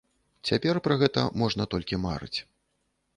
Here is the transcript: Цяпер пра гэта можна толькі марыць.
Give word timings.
Цяпер 0.49 0.79
пра 0.87 0.95
гэта 1.01 1.25
можна 1.41 1.67
толькі 1.73 1.99
марыць. 2.07 2.39